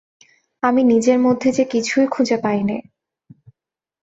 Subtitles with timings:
[0.63, 2.77] আমি নিজের মধ্যে যে কিছুই খুঁজে পাই নে।